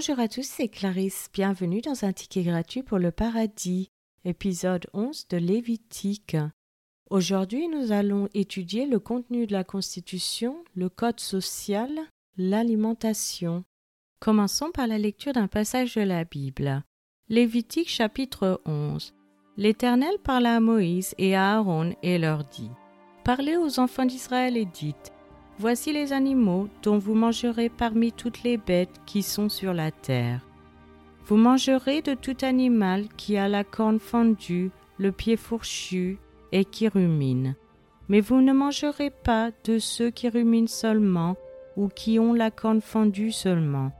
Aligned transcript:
Bonjour 0.00 0.18
à 0.18 0.28
tous, 0.28 0.46
c'est 0.46 0.68
Clarisse. 0.68 1.28
Bienvenue 1.30 1.82
dans 1.82 2.06
un 2.06 2.14
ticket 2.14 2.42
gratuit 2.42 2.82
pour 2.82 2.98
le 2.98 3.10
paradis, 3.10 3.90
épisode 4.24 4.86
11 4.94 5.28
de 5.28 5.36
Lévitique. 5.36 6.38
Aujourd'hui, 7.10 7.68
nous 7.68 7.92
allons 7.92 8.26
étudier 8.32 8.86
le 8.86 8.98
contenu 8.98 9.46
de 9.46 9.52
la 9.52 9.62
Constitution, 9.62 10.64
le 10.74 10.88
code 10.88 11.20
social, 11.20 11.90
l'alimentation. 12.38 13.62
Commençons 14.20 14.70
par 14.70 14.86
la 14.86 14.96
lecture 14.96 15.34
d'un 15.34 15.48
passage 15.48 15.96
de 15.96 16.00
la 16.00 16.24
Bible. 16.24 16.82
Lévitique 17.28 17.90
chapitre 17.90 18.62
11. 18.64 19.12
L'Éternel 19.58 20.16
parla 20.24 20.56
à 20.56 20.60
Moïse 20.60 21.14
et 21.18 21.36
à 21.36 21.56
Aaron 21.56 21.94
et 22.02 22.16
leur 22.16 22.44
dit 22.44 22.70
Parlez 23.22 23.58
aux 23.58 23.78
enfants 23.78 24.06
d'Israël 24.06 24.56
et 24.56 24.64
dites 24.64 25.12
Voici 25.60 25.92
les 25.92 26.14
animaux 26.14 26.68
dont 26.82 26.96
vous 26.96 27.14
mangerez 27.14 27.68
parmi 27.68 28.12
toutes 28.12 28.44
les 28.44 28.56
bêtes 28.56 28.98
qui 29.04 29.22
sont 29.22 29.50
sur 29.50 29.74
la 29.74 29.90
terre. 29.90 30.40
Vous 31.26 31.36
mangerez 31.36 32.00
de 32.00 32.14
tout 32.14 32.38
animal 32.40 33.08
qui 33.18 33.36
a 33.36 33.46
la 33.46 33.62
corne 33.62 33.98
fendue, 33.98 34.70
le 34.96 35.12
pied 35.12 35.36
fourchu 35.36 36.16
et 36.50 36.64
qui 36.64 36.88
rumine. 36.88 37.56
Mais 38.08 38.22
vous 38.22 38.40
ne 38.40 38.54
mangerez 38.54 39.10
pas 39.10 39.50
de 39.64 39.78
ceux 39.78 40.08
qui 40.10 40.30
ruminent 40.30 40.66
seulement 40.66 41.36
ou 41.76 41.88
qui 41.88 42.18
ont 42.18 42.32
la 42.32 42.50
corne 42.50 42.80
fendue 42.80 43.30
seulement. 43.30 43.92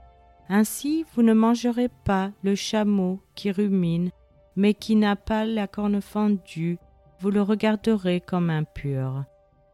Ainsi, 0.49 1.05
vous 1.13 1.21
ne 1.21 1.33
mangerez 1.33 1.89
pas 2.05 2.31
le 2.41 2.55
chameau 2.55 3.19
qui 3.35 3.51
rumine, 3.51 4.09
mais 4.55 4.73
qui 4.73 4.95
n'a 4.95 5.15
pas 5.15 5.45
la 5.45 5.67
corne 5.67 6.01
fendue, 6.01 6.79
vous 7.19 7.29
le 7.29 7.43
regarderez 7.43 8.19
comme 8.19 8.49
impur. 8.49 9.25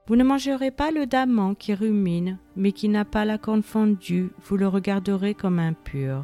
Vous 0.08 0.16
ne 0.16 0.24
mangerez 0.24 0.72
pas 0.72 0.90
le 0.90 1.06
daman 1.06 1.54
qui 1.54 1.74
rumine, 1.74 2.38
mais 2.56 2.72
qui 2.72 2.88
n'a 2.88 3.04
pas 3.04 3.26
la 3.26 3.38
corne 3.38 3.62
fendue, 3.62 4.30
vous 4.42 4.56
le 4.56 4.66
regarderez 4.66 5.34
comme 5.34 5.60
impur. 5.60 6.24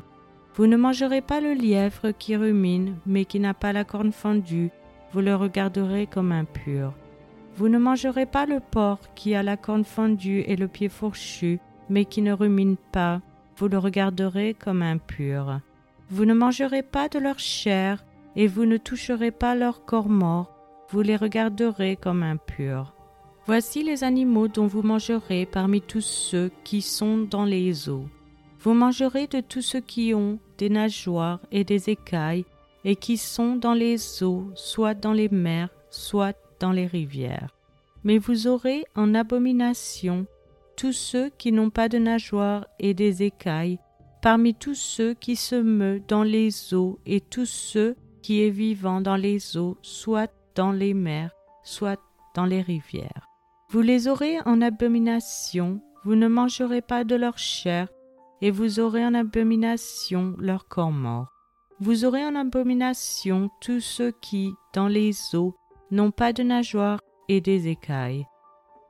Vous 0.56 0.68
ne 0.68 0.78
mangerez 0.78 1.20
pas 1.20 1.42
le 1.42 1.52
lièvre 1.52 2.12
qui 2.12 2.38
rumine, 2.38 2.96
mais 3.06 3.26
qui 3.26 3.42
n'a 3.42 3.54
pas 3.54 3.74
la 3.74 3.84
corne 3.84 4.14
fendue, 4.14 4.72
vous 5.12 5.20
le 5.20 5.36
regarderez 5.36 6.08
comme 6.08 6.32
impur. 6.32 6.94
Vous 7.58 7.68
ne 7.68 7.78
mangerez 7.78 8.26
pas 8.26 8.46
le 8.46 8.62
porc 8.62 9.00
qui 9.16 9.36
a 9.36 9.44
la 9.44 9.58
corne 9.58 9.84
fendue 9.84 10.46
et 10.48 10.56
le 10.56 10.70
pied 10.70 10.88
fourchu, 10.88 11.60
mais 11.90 12.06
qui 12.06 12.22
ne 12.22 12.32
rumine 12.32 12.78
pas, 12.94 13.20
vous 13.58 13.68
le 13.68 13.80
regarderez 13.80 14.54
comme 14.54 14.82
impur. 14.82 15.60
Vous 16.10 16.24
ne 16.24 16.34
mangerez 16.34 16.84
pas 16.84 17.10
de 17.10 17.20
leur 17.20 17.40
chair, 17.40 18.06
et 18.38 18.48
vous 18.48 18.66
ne 18.66 18.78
toucherez 18.78 19.32
pas 19.32 19.56
leur 19.56 19.84
corps 19.84 20.08
mort, 20.08 20.56
vous 20.90 21.02
les 21.02 21.18
regarderez 21.18 21.98
comme 21.98 22.24
impurs. 22.24 22.96
Voici 23.46 23.84
les 23.84 24.06
animaux 24.06 24.48
dont 24.48 24.68
vous 24.68 24.84
mangerez 24.84 25.46
parmi 25.46 25.82
tous 25.82 26.00
ceux 26.00 26.50
qui 26.64 26.82
sont 26.82 27.18
dans 27.18 27.44
les 27.44 27.90
eaux. 27.90 28.08
Vous 28.62 28.74
mangerez 28.74 29.28
de 29.28 29.42
tous 29.42 29.62
ceux 29.62 29.82
qui 29.82 30.14
ont 30.14 30.40
des 30.58 30.70
nageoires 30.70 31.42
et 31.52 31.66
des 31.66 31.90
écailles, 31.90 32.46
et 32.86 32.96
qui 32.96 33.18
sont 33.18 33.58
dans 33.58 33.74
les 33.74 34.24
eaux, 34.24 34.50
soit 34.56 34.94
dans 34.94 35.12
les 35.12 35.28
mers, 35.28 35.70
soit 35.90 36.38
dans 36.62 36.72
les 36.72 36.88
rivières. 36.88 37.54
Mais 38.06 38.18
vous 38.18 38.48
aurez 38.48 38.86
en 38.96 39.14
abomination 39.14 40.26
tous 40.78 40.94
ceux 40.94 41.30
qui 41.38 41.52
n'ont 41.52 41.70
pas 41.70 41.90
de 41.90 41.98
nageoires 41.98 42.66
et 42.80 42.94
des 42.94 43.24
écailles, 43.24 43.78
parmi 44.22 44.54
tous 44.54 44.76
ceux 44.76 45.14
qui 45.16 45.36
se 45.36 45.56
meuvent 45.56 46.02
dans 46.08 46.24
les 46.24 46.74
eaux 46.74 46.98
et 47.06 47.20
tous 47.20 47.46
ceux 47.46 47.98
qui 48.22 48.42
est 48.42 48.50
vivant 48.50 49.02
dans 49.02 49.18
les 49.18 49.58
eaux, 49.58 49.78
soit 49.82 50.32
dans 50.56 50.72
les 50.72 50.94
mers, 50.94 51.32
soit 51.64 52.00
dans 52.36 52.46
les 52.46 52.62
rivières. 52.62 53.33
Vous 53.74 53.82
les 53.82 54.08
aurez 54.08 54.38
en 54.46 54.62
abomination, 54.62 55.82
vous 56.04 56.14
ne 56.14 56.28
mangerez 56.28 56.84
pas 56.84 57.04
de 57.04 57.16
leur 57.16 57.40
chair, 57.40 57.88
et 58.40 58.52
vous 58.52 58.80
aurez 58.80 59.04
en 59.04 59.16
abomination 59.16 60.36
leur 60.38 60.68
corps 60.68 60.92
mort. 60.92 61.34
Vous 61.80 62.06
aurez 62.06 62.24
en 62.24 62.36
abomination 62.36 63.50
tous 63.62 63.80
ceux 63.80 64.12
qui, 64.22 64.54
dans 64.76 64.88
les 64.88 65.16
eaux, 65.36 65.56
n'ont 65.90 66.12
pas 66.12 66.34
de 66.34 66.44
nageoires 66.44 67.00
et 67.30 67.42
des 67.42 67.68
écailles. 67.68 68.28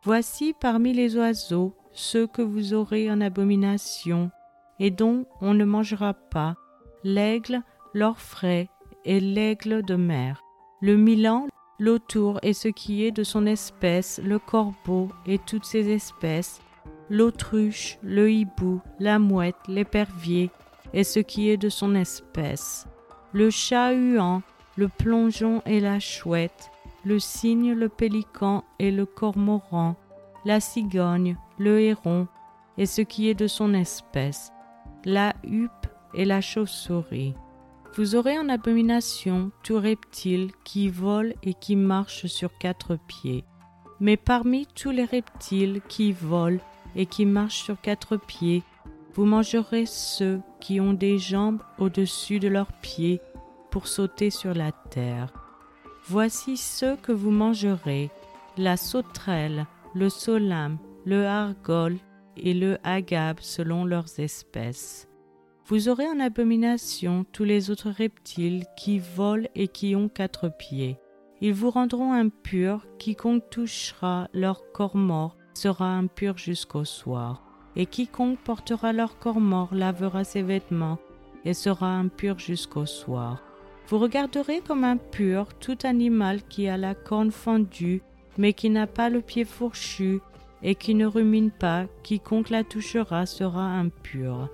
Voici 0.04 0.54
parmi 0.60 0.92
les 0.92 1.16
oiseaux 1.16 1.74
ceux 1.94 2.28
que 2.28 2.42
vous 2.42 2.74
aurez 2.74 3.10
en 3.10 3.22
abomination, 3.22 4.32
et 4.80 4.92
dont 4.92 5.26
on 5.40 5.54
ne 5.54 5.64
mangera 5.64 6.14
pas, 6.14 6.56
l'aigle, 7.06 7.62
l'orfraie 7.94 8.68
et 9.06 9.22
l'aigle 9.22 9.82
de 9.84 9.96
mer, 9.96 10.42
le 10.82 10.98
milan, 10.98 11.48
l'autour 11.84 12.40
et 12.44 12.54
ce 12.54 12.70
qui 12.70 13.04
est 13.04 13.12
de 13.12 13.24
son 13.24 13.46
espèce, 13.46 14.22
le 14.24 14.40
corbeau 14.40 15.10
et 15.26 15.38
toutes 15.38 15.66
ses 15.66 15.90
espèces, 15.90 16.62
l'autruche, 17.10 17.98
le 18.02 18.32
hibou, 18.32 18.80
la 19.00 19.20
mouette, 19.20 19.58
l'épervier 19.68 20.50
et 20.94 21.04
ce 21.04 21.20
qui 21.20 21.50
est 21.50 21.58
de 21.58 21.68
son 21.68 21.94
espèce, 21.96 22.88
le 23.34 23.50
chat 23.50 23.92
huant, 23.92 24.44
le 24.78 24.88
plongeon 24.88 25.62
et 25.66 25.82
la 25.82 26.00
chouette, 26.00 26.72
le 27.04 27.20
cygne, 27.20 27.74
le 27.74 27.90
pélican 27.90 28.64
et 28.80 28.90
le 28.90 29.06
cormoran, 29.06 29.98
la 30.46 30.62
cigogne, 30.62 31.36
le 31.58 31.82
héron 31.82 32.28
et 32.78 32.86
ce 32.86 33.02
qui 33.02 33.28
est 33.28 33.36
de 33.36 33.48
son 33.48 33.74
espèce, 33.74 34.54
la 35.04 35.34
huppe 35.44 35.88
et 36.14 36.24
la 36.24 36.40
chauve-souris. 36.40 37.36
Vous 37.96 38.16
aurez 38.16 38.40
en 38.40 38.50
abomination 38.50 39.52
tout 39.62 39.80
reptile 39.80 40.52
qui 40.64 40.90
vole 40.90 41.36
et 41.44 41.54
qui 41.54 41.76
marche 41.76 42.26
sur 42.26 42.58
quatre 42.58 42.98
pieds. 43.08 43.44
Mais 44.00 44.18
parmi 44.18 44.66
tous 44.66 44.90
les 44.90 45.06
reptiles 45.06 45.80
qui 45.88 46.12
volent 46.12 46.60
et 46.96 47.06
qui 47.06 47.28
marchent 47.28 47.64
sur 47.64 47.80
quatre 47.80 48.18
pieds, 48.18 48.64
vous 49.14 49.26
mangerez 49.26 49.86
ceux 49.86 50.42
qui 50.60 50.80
ont 50.80 50.94
des 50.94 51.20
jambes 51.20 51.62
au-dessus 51.78 52.40
de 52.40 52.48
leurs 52.48 52.74
pieds 52.74 53.22
pour 53.70 53.88
sauter 53.88 54.32
sur 54.32 54.56
la 54.56 54.72
terre. 54.72 55.32
Voici 56.08 56.58
ceux 56.58 56.96
que 56.96 57.12
vous 57.12 57.30
mangerez, 57.32 58.10
la 58.58 58.76
sauterelle, 58.76 59.68
le 59.94 60.10
solame, 60.10 60.80
le 61.06 61.28
hargol 61.28 61.98
et 62.38 62.56
le 62.56 62.80
agave 62.84 63.38
selon 63.40 63.86
leurs 63.86 64.20
espèces. 64.20 65.08
Vous 65.66 65.88
aurez 65.88 66.08
en 66.08 66.20
abomination 66.20 67.26
tous 67.32 67.46
les 67.46 67.72
autres 67.72 67.90
reptiles 67.90 68.66
qui 68.76 69.00
volent 69.00 69.48
et 69.56 69.70
qui 69.70 69.96
ont 69.96 70.10
quatre 70.10 70.50
pieds. 70.50 70.98
Ils 71.40 71.54
vous 71.54 71.70
rendront 71.70 72.12
impurs, 72.12 72.86
quiconque 73.00 73.50
touchera 73.50 74.28
leur 74.34 74.72
corps 74.74 74.98
mort 74.98 75.38
sera 75.54 75.96
impur 75.96 76.38
jusqu'au 76.38 76.84
soir. 76.84 77.44
Et 77.78 77.86
quiconque 77.86 78.40
portera 78.40 78.92
leur 78.92 79.20
corps 79.20 79.40
mort 79.40 79.74
lavera 79.74 80.26
ses 80.26 80.42
vêtements 80.42 81.00
et 81.46 81.54
sera 81.54 81.96
impur 81.96 82.40
jusqu'au 82.40 82.86
soir. 82.86 83.42
Vous 83.88 84.00
regarderez 84.00 84.60
comme 84.60 84.84
impur 84.84 85.54
tout 85.60 85.78
animal 85.84 86.44
qui 86.44 86.68
a 86.68 86.76
la 86.76 86.94
corne 86.94 87.32
fendue, 87.32 88.02
mais 88.38 88.52
qui 88.52 88.70
n'a 88.70 88.88
pas 88.88 89.10
le 89.10 89.22
pied 89.22 89.46
fourchu 89.46 90.20
et 90.62 90.76
qui 90.76 90.94
ne 90.94 91.06
rumine 91.06 91.52
pas, 91.52 91.86
quiconque 92.04 92.50
la 92.50 92.64
touchera 92.64 93.26
sera 93.26 93.64
impur. 93.64 94.50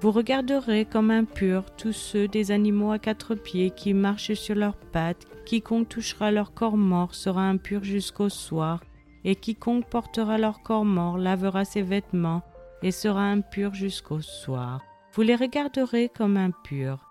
Vous 0.00 0.12
regarderez 0.12 0.86
comme 0.86 1.10
impurs 1.10 1.66
tous 1.76 1.92
ceux 1.92 2.26
des 2.26 2.52
animaux 2.52 2.90
à 2.90 2.98
quatre 2.98 3.34
pieds 3.34 3.70
qui 3.70 3.92
marchent 3.92 4.32
sur 4.32 4.54
leurs 4.54 4.78
pattes, 4.78 5.26
quiconque 5.44 5.90
touchera 5.90 6.30
leur 6.30 6.54
corps 6.54 6.78
mort 6.78 7.14
sera 7.14 7.42
impur 7.42 7.84
jusqu'au 7.84 8.30
soir, 8.30 8.82
et 9.24 9.36
quiconque 9.36 9.90
portera 9.90 10.38
leur 10.38 10.62
corps 10.62 10.86
mort 10.86 11.18
lavera 11.18 11.66
ses 11.66 11.82
vêtements 11.82 12.40
et 12.82 12.92
sera 12.92 13.24
impur 13.24 13.74
jusqu'au 13.74 14.22
soir. 14.22 14.80
Vous 15.12 15.20
les 15.20 15.36
regarderez 15.36 16.08
comme 16.08 16.38
impurs. 16.38 17.06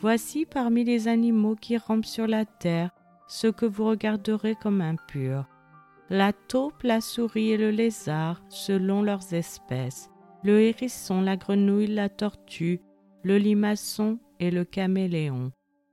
Voici 0.00 0.44
parmi 0.44 0.84
les 0.84 1.08
animaux 1.08 1.56
qui 1.56 1.78
rampent 1.78 2.04
sur 2.04 2.26
la 2.26 2.44
terre 2.44 2.90
ceux 3.28 3.52
que 3.52 3.64
vous 3.64 3.86
regarderez 3.86 4.56
comme 4.60 4.82
impurs. 4.82 5.46
La 6.10 6.34
taupe, 6.34 6.82
la 6.82 7.00
souris 7.00 7.52
et 7.52 7.56
le 7.56 7.70
lézard 7.70 8.42
selon 8.50 9.00
leurs 9.02 9.32
espèces 9.32 10.10
le 10.42 10.60
hérisson, 10.60 11.20
la 11.20 11.36
grenouille, 11.36 11.86
la 11.86 12.08
tortue, 12.08 12.80
le 13.22 13.38
limaçon 13.38 14.18
et 14.38 14.50
le 14.50 14.64
caméléon. 14.64 15.52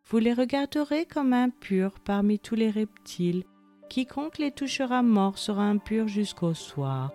Vous 0.09 0.19
les 0.19 0.33
regarderez 0.33 1.05
comme 1.05 1.33
impurs 1.33 1.99
parmi 1.99 2.39
tous 2.39 2.55
les 2.55 2.69
reptiles. 2.69 3.43
Quiconque 3.89 4.37
les 4.37 4.51
touchera 4.51 5.03
mort 5.03 5.37
sera 5.37 5.63
impur 5.63 6.07
jusqu'au 6.07 6.53
soir. 6.53 7.11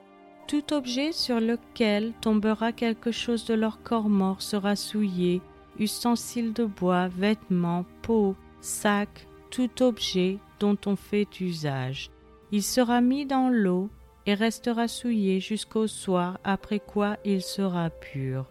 Tout 0.46 0.74
objet 0.74 1.12
sur 1.12 1.40
lequel 1.40 2.12
tombera 2.20 2.72
quelque 2.72 3.10
chose 3.10 3.46
de 3.46 3.54
leur 3.54 3.82
corps 3.82 4.10
mort 4.10 4.42
sera 4.42 4.76
souillé, 4.76 5.40
ustensiles 5.78 6.52
de 6.52 6.64
bois, 6.64 7.08
vêtements, 7.08 7.86
peau, 8.02 8.36
sac, 8.60 9.26
tout 9.50 9.82
objet 9.82 10.38
dont 10.60 10.76
on 10.86 10.96
fait 10.96 11.40
usage. 11.40 12.10
Il 12.50 12.62
sera 12.62 13.00
mis 13.00 13.24
dans 13.24 13.48
l'eau 13.48 13.88
et 14.26 14.34
restera 14.34 14.88
souillé 14.88 15.40
jusqu'au 15.40 15.86
soir, 15.86 16.38
après 16.44 16.80
quoi 16.80 17.16
il 17.24 17.42
sera 17.42 17.90
pur. 17.90 18.46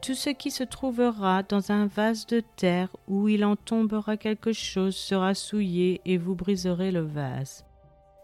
Tout 0.00 0.14
ce 0.14 0.30
qui 0.30 0.50
se 0.50 0.64
trouvera 0.64 1.44
dans 1.44 1.70
un 1.70 1.86
vase 1.86 2.26
de 2.26 2.42
terre 2.56 2.88
où 3.06 3.28
il 3.28 3.44
en 3.44 3.54
tombera 3.54 4.16
quelque 4.16 4.52
chose 4.52 4.96
sera 4.96 5.34
souillé 5.34 6.00
et 6.04 6.18
vous 6.18 6.34
briserez 6.34 6.90
le 6.90 7.02
vase. 7.02 7.64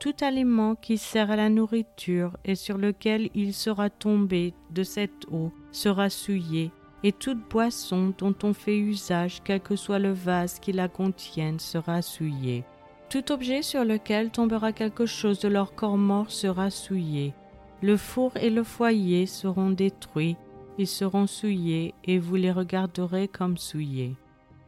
Tout 0.00 0.14
aliment 0.20 0.74
qui 0.74 0.98
sert 0.98 1.30
à 1.30 1.36
la 1.36 1.48
nourriture 1.48 2.36
et 2.44 2.54
sur 2.54 2.78
lequel 2.78 3.30
il 3.34 3.54
sera 3.54 3.90
tombé 3.90 4.54
de 4.70 4.82
cette 4.82 5.26
eau 5.30 5.52
sera 5.72 6.08
souillé, 6.10 6.70
et 7.04 7.12
toute 7.12 7.48
boisson 7.48 8.12
dont 8.18 8.34
on 8.42 8.54
fait 8.54 8.76
usage, 8.76 9.40
quel 9.44 9.60
que 9.60 9.76
soit 9.76 9.98
le 9.98 10.12
vase 10.12 10.58
qui 10.58 10.72
la 10.72 10.88
contienne, 10.88 11.58
sera 11.58 12.02
souillée. 12.02 12.64
Tout 13.10 13.32
objet 13.32 13.62
sur 13.62 13.84
lequel 13.84 14.30
tombera 14.30 14.72
quelque 14.72 15.06
chose 15.06 15.38
de 15.38 15.48
leur 15.48 15.74
corps 15.74 15.96
mort 15.96 16.30
sera 16.30 16.68
souillé. 16.70 17.32
Le 17.80 17.96
four 17.96 18.36
et 18.36 18.50
le 18.50 18.64
foyer 18.64 19.24
seront 19.24 19.70
détruits, 19.70 20.36
ils 20.76 20.86
seront 20.86 21.26
souillés, 21.26 21.94
et 22.04 22.18
vous 22.18 22.36
les 22.36 22.52
regarderez 22.52 23.26
comme 23.26 23.56
souillés. 23.56 24.14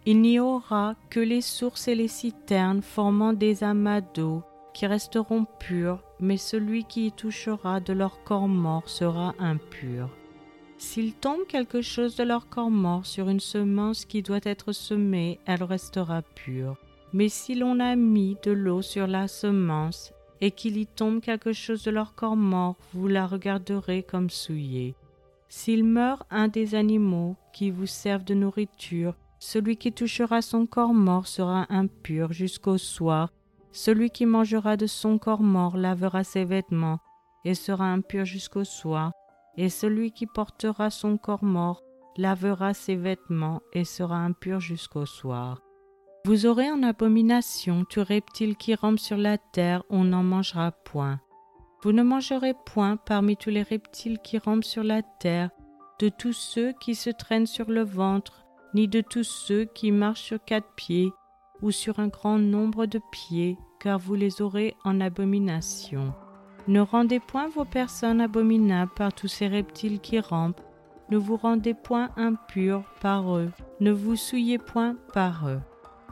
Il 0.06 0.22
n'y 0.22 0.40
aura 0.40 0.94
que 1.10 1.20
les 1.20 1.42
sources 1.42 1.86
et 1.88 1.94
les 1.94 2.08
citernes 2.08 2.80
formant 2.80 3.34
des 3.34 3.62
amas 3.62 4.00
d'eau 4.00 4.42
qui 4.72 4.86
resteront 4.86 5.44
purs, 5.58 6.02
mais 6.18 6.38
celui 6.38 6.84
qui 6.84 7.08
y 7.08 7.12
touchera 7.12 7.80
de 7.80 7.92
leur 7.92 8.22
corps 8.24 8.48
mort 8.48 8.88
sera 8.88 9.34
impur. 9.38 10.08
S'il 10.78 11.12
tombe 11.12 11.46
quelque 11.46 11.82
chose 11.82 12.16
de 12.16 12.24
leur 12.24 12.48
corps 12.48 12.70
mort 12.70 13.04
sur 13.04 13.28
une 13.28 13.40
semence 13.40 14.06
qui 14.06 14.22
doit 14.22 14.40
être 14.44 14.72
semée, 14.72 15.38
elle 15.44 15.62
restera 15.62 16.22
pure. 16.22 16.78
Mais 17.12 17.28
si 17.28 17.54
l'on 17.54 17.80
a 17.80 17.96
mis 17.96 18.36
de 18.42 18.52
l'eau 18.52 18.82
sur 18.82 19.06
la 19.06 19.28
semence, 19.28 20.12
et 20.40 20.50
qu'il 20.50 20.78
y 20.78 20.86
tombe 20.86 21.20
quelque 21.20 21.52
chose 21.52 21.82
de 21.84 21.90
leur 21.90 22.14
corps 22.14 22.36
mort, 22.36 22.76
vous 22.94 23.08
la 23.08 23.26
regarderez 23.26 24.02
comme 24.02 24.30
souillée. 24.30 24.94
S'il 25.48 25.84
meurt 25.84 26.26
un 26.30 26.48
des 26.48 26.74
animaux 26.74 27.36
qui 27.52 27.70
vous 27.70 27.86
servent 27.86 28.24
de 28.24 28.34
nourriture, 28.34 29.14
celui 29.38 29.76
qui 29.76 29.92
touchera 29.92 30.42
son 30.42 30.66
corps 30.66 30.94
mort 30.94 31.26
sera 31.26 31.66
impur 31.70 32.32
jusqu'au 32.32 32.78
soir. 32.78 33.32
Celui 33.72 34.10
qui 34.10 34.26
mangera 34.26 34.76
de 34.76 34.86
son 34.86 35.18
corps 35.18 35.42
mort 35.42 35.76
lavera 35.76 36.24
ses 36.24 36.44
vêtements 36.44 37.00
et 37.44 37.54
sera 37.54 37.86
impur 37.86 38.24
jusqu'au 38.24 38.64
soir. 38.64 39.12
Et 39.56 39.68
celui 39.68 40.12
qui 40.12 40.26
portera 40.26 40.90
son 40.90 41.16
corps 41.16 41.44
mort 41.44 41.82
lavera 42.16 42.74
ses 42.74 42.96
vêtements 42.96 43.60
et 43.72 43.84
sera 43.84 44.16
impur 44.18 44.60
jusqu'au 44.60 45.06
soir. 45.06 45.60
Vous 46.26 46.44
aurez 46.44 46.70
en 46.70 46.82
abomination 46.82 47.86
tout 47.86 48.04
reptile 48.06 48.56
qui 48.56 48.74
rampe 48.74 48.98
sur 48.98 49.16
la 49.16 49.38
terre, 49.38 49.82
on 49.88 50.04
n'en 50.04 50.22
mangera 50.22 50.70
point. 50.70 51.18
Vous 51.82 51.92
ne 51.92 52.02
mangerez 52.02 52.52
point 52.66 52.98
parmi 52.98 53.38
tous 53.38 53.48
les 53.48 53.62
reptiles 53.62 54.18
qui 54.18 54.36
rampent 54.36 54.64
sur 54.64 54.82
la 54.82 55.00
terre, 55.00 55.48
de 55.98 56.10
tous 56.10 56.34
ceux 56.34 56.74
qui 56.78 56.94
se 56.94 57.08
traînent 57.08 57.46
sur 57.46 57.70
le 57.70 57.82
ventre, 57.82 58.44
ni 58.74 58.86
de 58.86 59.00
tous 59.00 59.24
ceux 59.24 59.64
qui 59.64 59.92
marchent 59.92 60.24
sur 60.24 60.44
quatre 60.44 60.74
pieds 60.76 61.10
ou 61.62 61.70
sur 61.70 62.00
un 62.00 62.08
grand 62.08 62.38
nombre 62.38 62.84
de 62.84 63.00
pieds, 63.10 63.56
car 63.80 63.98
vous 63.98 64.14
les 64.14 64.42
aurez 64.42 64.76
en 64.84 65.00
abomination. 65.00 66.12
Ne 66.68 66.80
rendez 66.80 67.18
point 67.18 67.48
vos 67.48 67.64
personnes 67.64 68.20
abominables 68.20 68.92
par 68.94 69.14
tous 69.14 69.28
ces 69.28 69.48
reptiles 69.48 70.00
qui 70.00 70.20
rampent, 70.20 70.60
ne 71.08 71.16
vous 71.16 71.36
rendez 71.36 71.72
point 71.72 72.10
impurs 72.16 72.84
par 73.00 73.36
eux, 73.36 73.50
ne 73.80 73.90
vous 73.90 74.16
souillez 74.16 74.58
point 74.58 74.96
par 75.14 75.48
eux. 75.48 75.60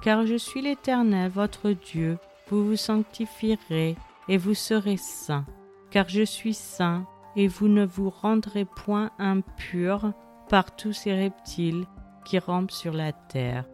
Car 0.01 0.27
je 0.27 0.37
suis 0.37 0.63
l'Éternel 0.63 1.31
votre 1.31 1.71
Dieu, 1.71 2.19
vous 2.49 2.65
vous 2.65 2.77
sanctifierez 2.77 3.97
et 4.29 4.37
vous 4.37 4.55
serez 4.55 4.97
saints, 4.97 5.45
car 5.91 6.09
je 6.09 6.23
suis 6.23 6.55
saint, 6.55 7.07
et 7.37 7.49
vous 7.49 7.69
ne 7.69 7.85
vous 7.85 8.11
rendrez 8.11 8.65
point 8.65 9.11
impurs 9.19 10.13
par 10.49 10.75
tous 10.77 10.93
ces 10.93 11.13
reptiles 11.13 11.85
qui 12.25 12.39
rampent 12.39 12.71
sur 12.71 12.93
la 12.93 13.13
terre. 13.13 13.65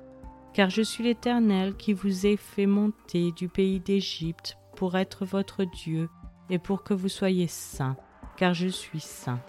Car 0.53 0.71
je 0.71 0.83
suis 0.83 1.05
l'Éternel 1.05 1.77
qui 1.77 1.93
vous 1.93 2.27
ai 2.27 2.37
fait 2.37 2.67
monter 2.67 3.33
du 3.33 3.49
pays 3.49 3.81
d'Égypte 3.81 4.57
pour 4.77 4.97
être 4.97 5.25
votre 5.25 5.65
Dieu 5.65 6.09
et 6.51 6.59
pour 6.59 6.83
que 6.83 6.95
vous 6.95 7.09
soyez 7.09 7.49
saints, 7.49 7.97
car 8.37 8.55
je 8.55 8.69
suis 8.69 9.01
saint. 9.01 9.41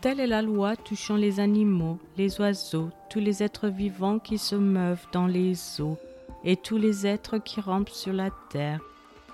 Telle 0.00 0.20
est 0.20 0.26
la 0.26 0.42
loi 0.42 0.76
touchant 0.76 1.16
les 1.16 1.40
animaux, 1.40 1.98
les 2.16 2.40
oiseaux, 2.40 2.90
tous 3.10 3.20
les 3.20 3.42
êtres 3.42 3.68
vivants 3.68 4.18
qui 4.18 4.38
se 4.38 4.56
meuvent 4.56 5.06
dans 5.12 5.26
les 5.26 5.80
eaux, 5.80 5.98
et 6.44 6.56
tous 6.56 6.78
les 6.78 7.06
êtres 7.06 7.38
qui 7.38 7.60
rampent 7.60 7.90
sur 7.90 8.12
la 8.12 8.30
terre, 8.50 8.80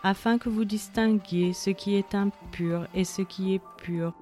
afin 0.03 0.38
que 0.38 0.49
vous 0.49 0.64
distinguiez 0.64 1.53
ce 1.53 1.70
qui 1.70 1.94
est 1.94 2.14
impur 2.14 2.87
et 2.94 3.05
ce 3.05 3.23
qui 3.23 3.55
est 3.55 3.62
pur, 3.79 4.14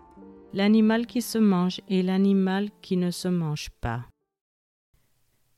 l'animal 0.53 1.07
qui 1.07 1.23
se 1.23 1.39
mange 1.39 1.81
et 1.89 2.03
l'animal 2.03 2.71
qui 2.81 2.97
ne 2.97 3.11
se 3.11 3.29
mange 3.29 3.71
pas. 3.81 4.05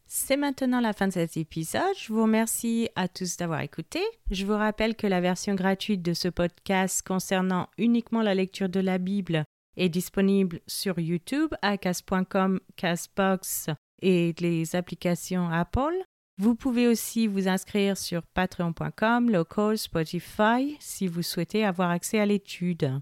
C'est 0.08 0.37
maintenant 0.37 0.81
la 0.81 0.93
fin 0.93 1.08
de 1.08 1.12
cet 1.12 1.37
épisode. 1.37 1.82
Je 1.99 2.12
vous 2.12 2.23
remercie 2.23 2.88
à 2.94 3.08
tous 3.08 3.37
d'avoir 3.37 3.61
écouté. 3.61 4.00
Je 4.31 4.46
vous 4.46 4.56
rappelle 4.56 4.94
que 4.94 5.08
la 5.08 5.20
version 5.20 5.55
gratuite 5.55 6.00
de 6.00 6.14
ce 6.14 6.28
podcast 6.28 7.06
concernant 7.06 7.69
uniquement 7.76 8.23
la 8.23 8.34
lecture 8.34 8.69
de 8.69 8.81
la 8.81 8.99
Bible 8.99 9.44
est 9.76 9.88
disponible 9.88 10.61
sur 10.67 10.99
YouTube, 10.99 11.52
à 11.61 11.76
Casbox 11.76 13.70
et 14.00 14.34
les 14.38 14.76
applications 14.76 15.49
Apple. 15.50 16.05
Vous 16.38 16.54
pouvez 16.54 16.86
aussi 16.86 17.26
vous 17.26 17.48
inscrire 17.48 17.96
sur 17.96 18.22
patreon.com, 18.34 19.30
local, 19.30 19.78
Spotify 19.78 20.76
si 20.80 21.06
vous 21.06 21.22
souhaitez 21.22 21.64
avoir 21.64 21.90
accès 21.90 22.18
à 22.18 22.26
l'étude. 22.26 23.00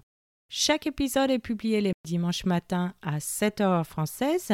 Chaque 0.49 0.87
épisode 0.87 1.31
est 1.31 1.39
publié 1.39 1.81
les 1.81 1.93
dimanches 2.05 2.45
matins 2.45 2.93
à 3.01 3.19
7 3.19 3.61
heures 3.61 3.85
française 3.85 4.53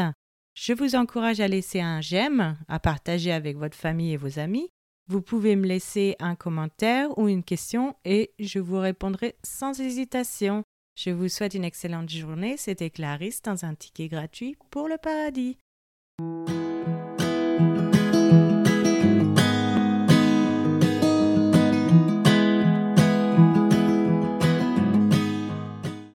je 0.53 0.73
vous 0.73 0.95
encourage 0.95 1.39
à 1.39 1.47
laisser 1.47 1.79
un 1.79 2.01
j'aime, 2.01 2.57
à 2.67 2.79
partager 2.79 3.31
avec 3.31 3.57
votre 3.57 3.77
famille 3.77 4.13
et 4.13 4.17
vos 4.17 4.37
amis. 4.37 4.69
Vous 5.07 5.21
pouvez 5.21 5.55
me 5.55 5.65
laisser 5.65 6.15
un 6.19 6.35
commentaire 6.35 7.17
ou 7.17 7.27
une 7.27 7.43
question 7.43 7.95
et 8.05 8.33
je 8.39 8.59
vous 8.59 8.79
répondrai 8.79 9.35
sans 9.43 9.79
hésitation. 9.79 10.63
Je 10.95 11.09
vous 11.09 11.29
souhaite 11.29 11.53
une 11.53 11.63
excellente 11.63 12.09
journée. 12.09 12.57
C'était 12.57 12.89
Clarisse 12.89 13.41
dans 13.41 13.65
un 13.65 13.75
ticket 13.75 14.09
gratuit 14.09 14.57
pour 14.69 14.87
le 14.87 14.97
paradis. 14.97 15.57